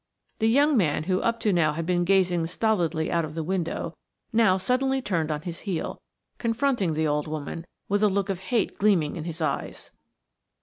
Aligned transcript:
The 0.39 0.47
young 0.47 0.75
man, 0.75 1.03
who 1.03 1.21
up 1.21 1.39
to 1.41 1.53
now 1.53 1.73
had 1.73 1.85
been 1.85 2.05
gazing 2.05 2.47
stolidly 2.47 3.11
out 3.11 3.23
of 3.23 3.35
the 3.35 3.43
window, 3.43 3.95
now 4.33 4.57
suddenly 4.57 4.99
turned 4.99 5.29
on 5.29 5.43
his 5.43 5.59
heel, 5.59 6.01
confronting 6.39 6.95
the 6.95 7.05
old 7.07 7.27
woman, 7.27 7.67
with 7.87 8.01
a 8.01 8.09
look 8.09 8.29
of 8.29 8.39
hate 8.39 8.79
gleaming 8.79 9.15
in 9.15 9.25
his 9.25 9.41
eyes. 9.43 9.91